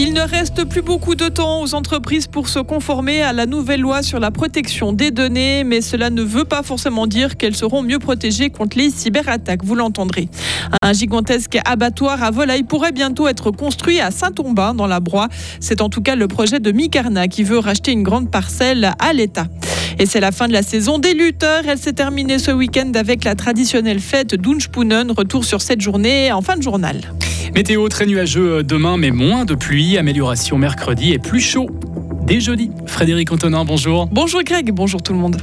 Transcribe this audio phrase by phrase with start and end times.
[0.00, 3.80] Il ne reste plus beaucoup de temps aux entreprises pour se conformer à la nouvelle
[3.80, 7.82] loi sur la protection des données, mais cela ne veut pas forcément dire qu'elles seront
[7.82, 10.28] mieux protégées contre les cyberattaques, vous l'entendrez.
[10.82, 15.28] Un gigantesque abattoir à volaille pourrait bientôt être construit à Saint-Ombin dans la Broye.
[15.58, 19.12] C'est en tout cas le projet de Micarna qui veut racheter une grande parcelle à
[19.12, 19.46] l'État.
[20.00, 21.64] Et c'est la fin de la saison des lutteurs.
[21.66, 25.10] Elle s'est terminée ce week-end avec la traditionnelle fête d'Unspunen.
[25.10, 27.00] Retour sur cette journée en fin de journal.
[27.54, 29.98] Météo très nuageux demain, mais moins de pluie.
[29.98, 31.68] Amélioration mercredi et plus chaud
[32.26, 32.70] dès jeudi.
[32.86, 34.06] Frédéric Antonin, bonjour.
[34.06, 35.36] Bonjour Greg, bonjour tout le monde.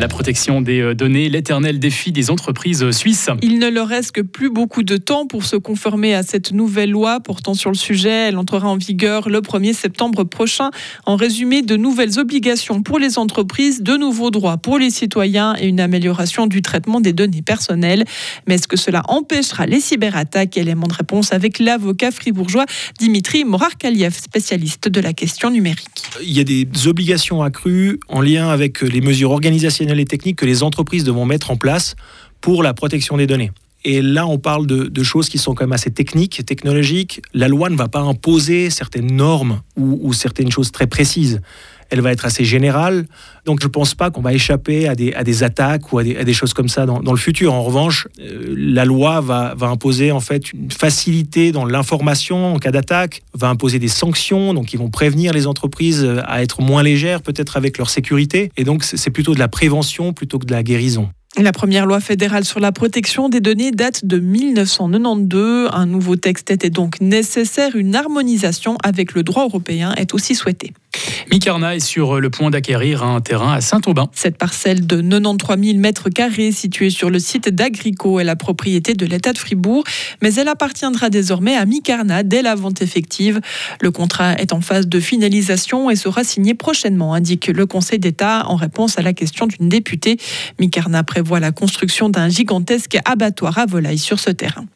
[0.00, 3.28] La protection des euh, données, l'éternel défi des entreprises euh, suisses.
[3.42, 6.88] Il ne leur reste que plus beaucoup de temps pour se conformer à cette nouvelle
[6.88, 8.28] loi portant sur le sujet.
[8.28, 10.70] Elle entrera en vigueur le 1er septembre prochain.
[11.04, 15.66] En résumé, de nouvelles obligations pour les entreprises, de nouveaux droits pour les citoyens et
[15.66, 18.04] une amélioration du traitement des données personnelles.
[18.46, 20.56] Mais est-ce que cela empêchera les cyberattaques?
[20.56, 22.64] Élément de réponse avec l'avocat fribourgeois
[22.98, 26.04] Dimitri Morarkaliev, spécialiste de la question numérique.
[26.22, 30.46] Il y a des obligations accrues en lien avec les mesures organisationnelles les techniques que
[30.46, 31.94] les entreprises devront mettre en place
[32.40, 33.50] pour la protection des données.
[33.84, 37.22] Et là, on parle de, choses qui sont quand même assez techniques, technologiques.
[37.32, 41.40] La loi ne va pas imposer certaines normes ou, certaines choses très précises.
[41.90, 43.06] Elle va être assez générale.
[43.44, 46.54] Donc, je ne pense pas qu'on va échapper à des, attaques ou à des, choses
[46.54, 47.52] comme ça dans, le futur.
[47.52, 52.58] En revanche, euh, la loi va, va, imposer en fait une facilité dans l'information en
[52.58, 56.82] cas d'attaque, va imposer des sanctions, donc ils vont prévenir les entreprises à être moins
[56.82, 58.52] légères peut-être avec leur sécurité.
[58.56, 61.10] Et donc, c'est plutôt de la prévention plutôt que de la guérison.
[61.38, 65.70] La première loi fédérale sur la protection des données date de 1992.
[65.72, 67.76] Un nouveau texte était donc nécessaire.
[67.76, 70.72] Une harmonisation avec le droit européen est aussi souhaitée.
[71.30, 74.10] Micarna est sur le point d'acquérir un terrain à Saint-Aubin.
[74.12, 78.94] Cette parcelle de 93 000 mètres carrés située sur le site d'Agrico est la propriété
[78.94, 79.84] de l'État de Fribourg,
[80.22, 83.40] mais elle appartiendra désormais à Micarna dès la vente effective.
[83.80, 88.44] Le contrat est en phase de finalisation et sera signé prochainement, indique le Conseil d'État
[88.46, 90.16] en réponse à la question d'une députée.
[90.58, 94.66] Micarna prévoit la construction d'un gigantesque abattoir à volaille sur ce terrain.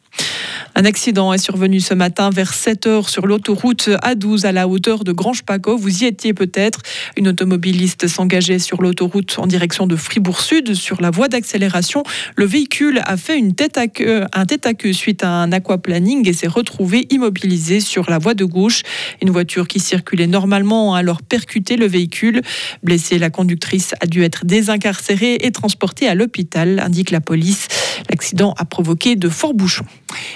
[0.77, 5.05] Un accident est survenu ce matin vers 7 heures sur l'autoroute A12 à la hauteur
[5.05, 5.77] de Grange-Paco.
[5.77, 6.81] Vous y étiez peut-être.
[7.15, 12.03] Une automobiliste s'engageait sur l'autoroute en direction de Fribourg-Sud sur la voie d'accélération.
[12.35, 13.85] Le véhicule a fait une tête à
[14.33, 18.33] un tête à queue suite à un aquaplaning et s'est retrouvé immobilisé sur la voie
[18.33, 18.81] de gauche.
[19.21, 22.41] Une voiture qui circulait normalement a alors percuté le véhicule.
[22.83, 27.69] Blessée, la conductrice a dû être désincarcérée et transportée à l'hôpital, indique la police.
[28.09, 29.85] L'accident a provoqué de forts bouchons.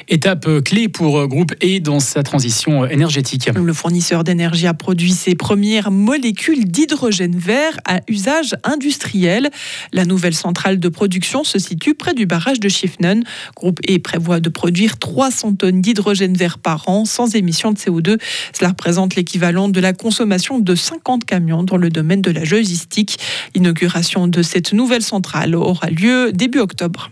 [0.08, 3.50] Étape clé pour Groupe E dans sa transition énergétique.
[3.54, 9.50] Le fournisseur d'énergie a produit ses premières molécules d'hydrogène vert à usage industriel.
[9.94, 13.24] La nouvelle centrale de production se situe près du barrage de Schiffnen.
[13.56, 18.20] Groupe E prévoit de produire 300 tonnes d'hydrogène vert par an sans émission de CO2.
[18.58, 23.20] Cela représente l'équivalent de la consommation de 50 camions dans le domaine de la logistique.
[23.56, 27.12] L'inauguration de cette nouvelle centrale aura lieu début octobre.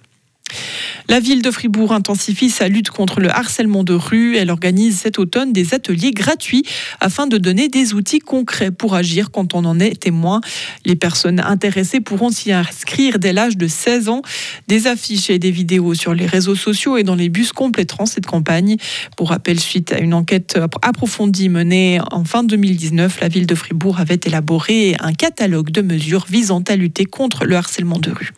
[1.10, 4.36] La ville de Fribourg intensifie sa lutte contre le harcèlement de rue.
[4.36, 6.64] Elle organise cet automne des ateliers gratuits
[7.00, 10.42] afin de donner des outils concrets pour agir quand on en est témoin.
[10.86, 14.22] Les personnes intéressées pourront s'y inscrire dès l'âge de 16 ans.
[14.68, 18.26] Des affiches et des vidéos sur les réseaux sociaux et dans les bus compléteront cette
[18.26, 18.76] campagne.
[19.16, 24.02] Pour rappel, suite à une enquête approfondie menée en fin 2019, la ville de Fribourg
[24.02, 28.32] avait élaboré un catalogue de mesures visant à lutter contre le harcèlement de rue.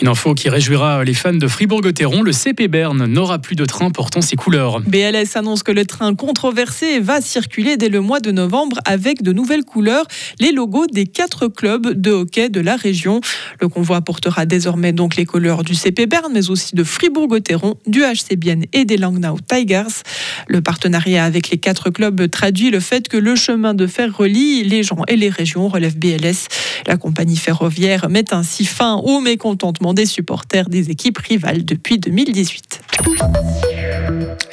[0.00, 2.22] Une info qui réjouira les fans de Fribourg-Gotteron.
[2.22, 4.80] Le CP Berne n'aura plus de train portant ses couleurs.
[4.82, 9.32] BLS annonce que le train controversé va circuler dès le mois de novembre avec de
[9.32, 10.06] nouvelles couleurs,
[10.38, 13.20] les logos des quatre clubs de hockey de la région.
[13.60, 18.02] Le convoi portera désormais donc les couleurs du CP Berne, mais aussi de Fribourg-Gotteron, du
[18.02, 20.04] HC Bienne et des Langnau Tigers.
[20.46, 24.62] Le partenariat avec les quatre clubs traduit le fait que le chemin de fer relie
[24.62, 26.46] les gens et les régions, relève BLS.
[26.86, 32.80] La compagnie ferroviaire met ainsi fin au mécontentement des supporters des équipes rivales depuis 2018.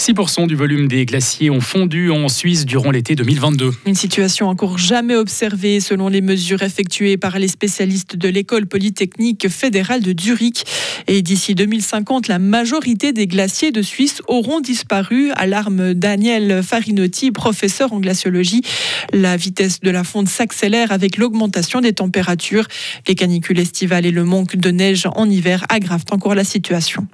[0.05, 3.71] 6% du volume des glaciers ont fondu en Suisse durant l'été 2022.
[3.87, 9.49] Une situation encore jamais observée selon les mesures effectuées par les spécialistes de l'école polytechnique
[9.49, 10.63] fédérale de Zurich.
[11.07, 17.91] Et d'ici 2050, la majorité des glaciers de Suisse auront disparu, alarme Daniel Farinotti, professeur
[17.91, 18.61] en glaciologie.
[19.11, 22.67] La vitesse de la fonte s'accélère avec l'augmentation des températures.
[23.07, 27.07] Les canicules estivales et le manque de neige en hiver aggravent encore la situation.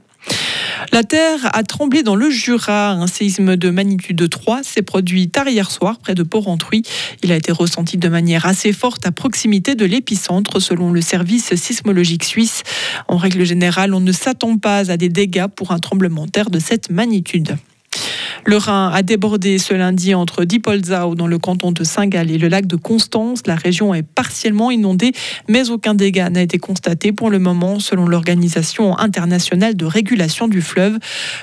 [0.92, 2.92] La terre a tremblé dans le Jura.
[2.92, 6.84] Un séisme de magnitude 3 s'est produit tard hier soir près de Port-Rentruy.
[7.24, 11.56] Il a été ressenti de manière assez forte à proximité de l'épicentre selon le service
[11.56, 12.64] sismologique suisse.
[13.08, 16.50] En règle générale, on ne s'attend pas à des dégâts pour un tremblement de terre
[16.50, 17.56] de cette magnitude.
[18.44, 22.48] Le Rhin a débordé ce lundi entre Diepolzau dans le canton de Saint-Gall et le
[22.48, 23.42] lac de Constance.
[23.46, 25.12] La région est partiellement inondée,
[25.48, 30.62] mais aucun dégât n'a été constaté pour le moment selon l'Organisation internationale de régulation du
[30.62, 30.98] fleuve.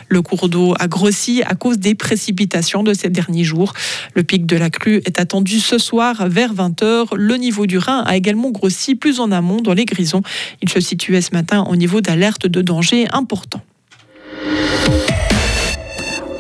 [0.09, 3.75] Le cours d'eau a grossi à cause des précipitations de ces derniers jours.
[4.15, 7.15] Le pic de la crue est attendu ce soir vers 20h.
[7.15, 10.23] Le niveau du Rhin a également grossi plus en amont dans les Grisons.
[10.63, 13.63] Il se situait ce matin au niveau d'alerte de danger important.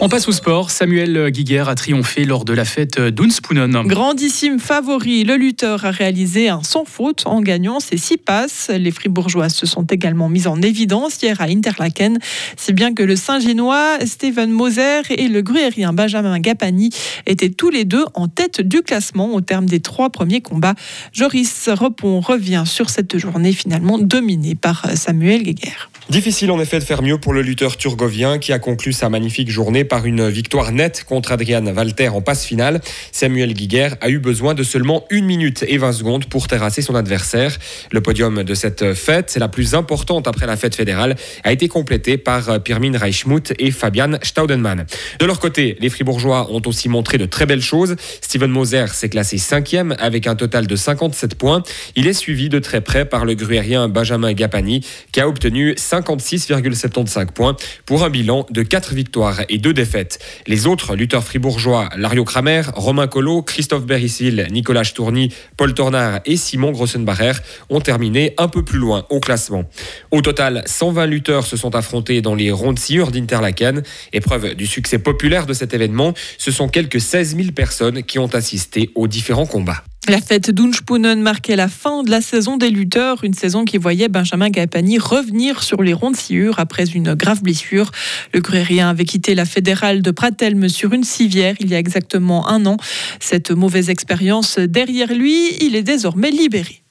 [0.00, 0.70] On passe au sport.
[0.70, 3.82] Samuel Guiguer a triomphé lors de la fête d'Unspunen.
[3.84, 8.70] Grandissime favori, le lutteur a réalisé un sans faute en gagnant ses six passes.
[8.72, 12.20] Les Fribourgeois se sont également mis en évidence hier à Interlaken,
[12.56, 16.90] si bien que le Saint-Génois Steven Moser et le gruérien Benjamin Gapani
[17.26, 20.76] étaient tous les deux en tête du classement au terme des trois premiers combats.
[21.12, 25.88] Joris Repon revient sur cette journée finalement dominée par Samuel Guiguer.
[26.10, 29.50] Difficile en effet de faire mieux pour le lutteur turgovien qui a conclu sa magnifique
[29.50, 32.80] journée par une victoire nette contre Adrian Walter en passe finale.
[33.12, 36.94] Samuel Guiguer a eu besoin de seulement 1 minute et 20 secondes pour terrasser son
[36.94, 37.58] adversaire.
[37.92, 41.14] Le podium de cette fête, la plus importante après la fête fédérale,
[41.44, 44.86] a été complété par Pirmin Reichmuth et Fabian Staudenmann.
[45.20, 47.96] De leur côté, les Fribourgeois ont aussi montré de très belles choses.
[48.22, 51.62] Steven Moser s'est classé cinquième avec un total de 57 points.
[51.96, 54.80] Il est suivi de très près par le gruérien Benjamin Gapani
[55.12, 57.56] qui a obtenu 56,75 points
[57.86, 60.18] pour un bilan de 4 victoires et 2 défaites.
[60.46, 66.36] Les autres lutteurs fribourgeois, Lario Kramer, Romain Collot, Christophe Berissil, Nicolas Tourny, Paul Tornard et
[66.36, 67.32] Simon Grossenbacher
[67.70, 69.64] ont terminé un peu plus loin au classement.
[70.10, 73.82] Au total, 120 lutteurs se sont affrontés dans les rondes sciures d'Interlaken.
[74.12, 78.34] Épreuve du succès populaire de cet événement, ce sont quelques 16 000 personnes qui ont
[78.34, 79.84] assisté aux différents combats.
[80.08, 84.08] La fête d'Unspunen marquait la fin de la saison des lutteurs, une saison qui voyait
[84.08, 87.90] Benjamin Gapani revenir sur les rondes sciures après une grave blessure.
[88.32, 92.48] Le gruérien avait quitté la fédérale de Pratelme sur une civière il y a exactement
[92.48, 92.78] un an.
[93.20, 96.82] Cette mauvaise expérience derrière lui, il est désormais libéré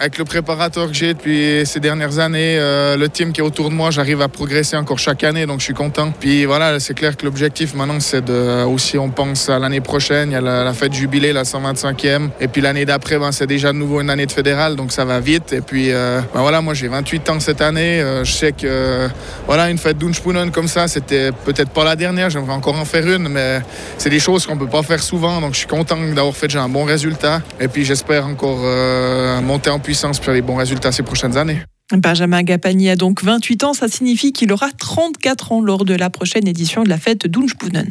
[0.00, 3.68] avec le préparateur que j'ai depuis ces dernières années, euh, le team qui est autour
[3.68, 6.10] de moi, j'arrive à progresser encore chaque année, donc je suis content.
[6.18, 10.30] Puis voilà, c'est clair que l'objectif maintenant, c'est de aussi, on pense à l'année prochaine,
[10.30, 13.74] il y a la, fête jubilé, la 125e, et puis l'année d'après, ben, c'est déjà
[13.74, 15.52] de nouveau une année de fédéral, donc ça va vite.
[15.52, 19.06] Et puis euh, ben, voilà, moi j'ai 28 ans cette année, euh, je sais que
[19.44, 23.06] voilà, une fête d'Unspunen comme ça, c'était peut-être pas la dernière, j'aimerais encore en faire
[23.06, 23.60] une, mais
[23.98, 26.62] c'est des choses qu'on peut pas faire souvent, donc je suis content d'avoir fait déjà
[26.62, 28.60] un bon résultat, et puis j'espère encore
[29.42, 29.89] monter en puissance
[30.22, 31.58] pour les bons résultats ces prochaines années.
[31.92, 36.10] Benjamin Gapani a donc 28 ans, ça signifie qu'il aura 34 ans lors de la
[36.10, 37.88] prochaine édition de la fête d'Unspunen.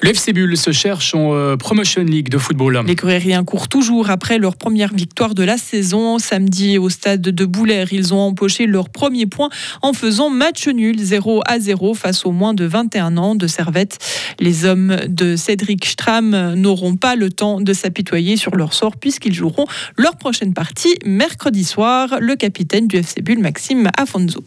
[0.00, 2.84] Le FC Bull se cherche en euh, Promotion League de football.
[2.86, 6.20] Les Coréens courent toujours après leur première victoire de la saison.
[6.20, 9.48] Samedi, au stade de Boulaire, ils ont empoché leur premier point
[9.82, 13.98] en faisant match nul 0 à 0 face aux moins de 21 ans de Servette.
[14.38, 19.34] Les hommes de Cédric Stram n'auront pas le temps de s'apitoyer sur leur sort puisqu'ils
[19.34, 19.66] joueront
[19.96, 22.18] leur prochaine partie mercredi soir.
[22.20, 24.44] Le capitaine du FC Bull, Maxime Afonso.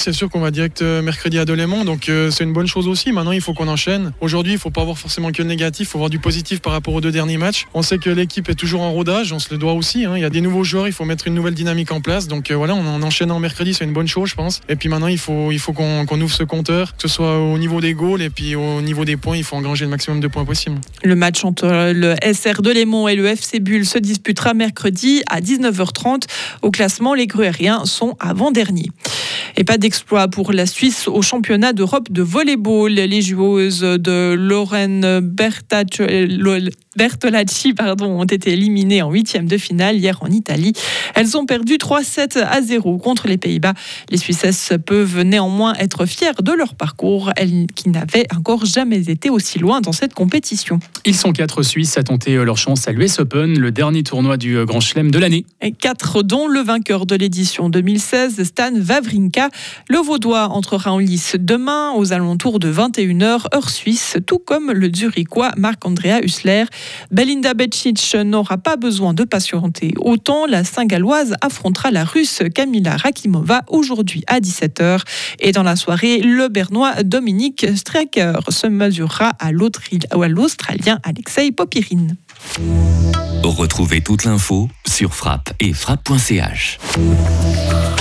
[0.00, 2.88] C'est sûr qu'on va direct euh, mercredi à Delémont, donc euh, c'est une bonne chose
[2.88, 3.12] aussi.
[3.12, 4.12] Maintenant, il faut qu'on enchaîne.
[4.22, 6.72] Aujourd'hui, il faut pas avoir forcément que le négatif, il faut avoir du positif par
[6.72, 7.66] rapport aux deux derniers matchs.
[7.74, 10.06] On sait que l'équipe est toujours en rodage, on se le doit aussi.
[10.06, 10.12] Hein.
[10.16, 12.28] Il y a des nouveaux joueurs, il faut mettre une nouvelle dynamique en place.
[12.28, 14.62] Donc euh, voilà, on en mercredi, c'est une bonne chose, je pense.
[14.70, 17.92] Et puis maintenant, il faut, qu'on ouvre ce compteur, que ce soit au niveau des
[17.92, 20.76] goals et puis au niveau des points, il faut engranger le maximum de points possible.
[21.02, 26.22] Le match entre le SR Delémont et le FC Bull se disputera mercredi à 19h30.
[26.62, 28.88] Au classement, les Gruériens sont avant-derniers.
[29.56, 32.92] Et pas d'exploit pour la Suisse au championnat d'Europe de volleyball.
[32.92, 35.18] Les joueuses de Lorraine
[36.96, 40.72] Bertolacci pardon, ont été éliminées en huitième de finale hier en Italie.
[41.14, 43.74] Elles ont perdu 3-7 à 0 contre les Pays-Bas.
[44.10, 49.30] Les Suissesses peuvent néanmoins être fières de leur parcours, elles qui n'avaient encore jamais été
[49.30, 50.80] aussi loin dans cette compétition.
[51.04, 54.64] Ils sont quatre Suisses à tenter leur chance à l'US Open, le dernier tournoi du
[54.64, 55.46] Grand Chelem de l'année.
[55.78, 59.48] Quatre dont le vainqueur de l'édition 2016, Stan Wawrinka.
[59.88, 64.90] Le Vaudois entrera en lice demain aux alentours de 21h heure suisse, tout comme le
[64.92, 66.64] Zurichois Marc-Andrea Hussler.
[67.10, 70.46] Belinda Becic n'aura pas besoin de patienter autant.
[70.46, 75.00] La Saint-Galloise affrontera la Russe Kamila Rakimova aujourd'hui à 17h.
[75.40, 82.16] Et dans la soirée, le Bernois Dominique Strecker se mesurera à l'Australien Alexei Popirine.
[83.42, 86.78] Retrouvez toute l'info sur frappe et frappe.ch.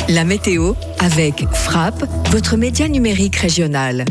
[0.10, 4.06] La météo avec Frappe, votre média numérique régional.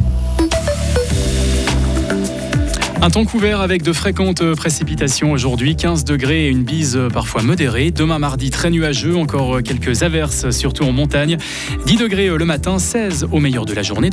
[3.01, 7.93] Un temps couvert avec de fréquentes précipitations aujourd'hui, 15 degrés et une bise parfois modérée.
[7.93, 11.39] Demain mardi, très nuageux, encore quelques averses, surtout en montagne.
[11.87, 14.07] 10 degrés le matin, 16 au meilleur de la journée.